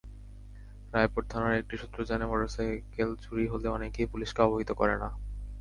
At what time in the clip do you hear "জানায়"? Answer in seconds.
2.03-2.29